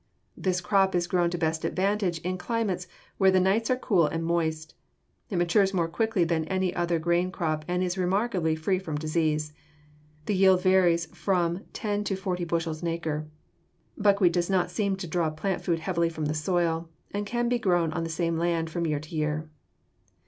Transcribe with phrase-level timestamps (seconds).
[0.35, 2.87] This crop is grown to best advantage in climates
[3.19, 4.73] where the nights are cool and moist.
[5.29, 9.53] It matures more quickly than any other grain crop and is remarkably free from disease.
[10.25, 13.27] The yield varies from ten to forty bushels an acre.
[13.95, 17.59] Buckwheat does not seem to draw plant food heavily from the soil and can be
[17.59, 19.49] grown on the same land from year to year.